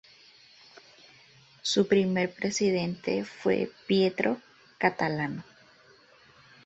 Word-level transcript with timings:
Su 1.61 1.85
primer 1.87 2.33
presidente 2.33 3.23
fue 3.23 3.71
Pietro 3.85 4.41
Catalano. 4.79 5.43